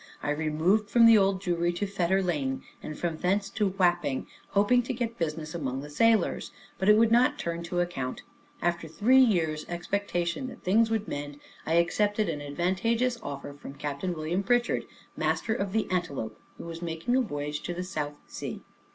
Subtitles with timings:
[0.23, 4.81] I removed from the Old Jewry to Fetter Lane, and from thence to Wapping, hoping
[4.81, 8.23] to get business among the sailors; but it would not turn to account.
[8.63, 11.37] After three years' expectation that things would mend,
[11.67, 16.81] I accepted an advantageous offer from Captain William Prichard, master of the Antelope, who was
[16.81, 18.63] making a voyage to the South Sea.